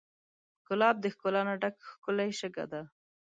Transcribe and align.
ګلاب 0.67 0.95
د 1.01 1.05
ښکلا 1.13 1.41
نه 1.47 1.55
ډک 1.61 1.75
ښکلی 1.91 2.29
شګه 2.39 2.65
دی. 2.71 2.81